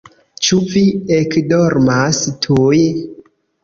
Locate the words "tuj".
2.47-2.77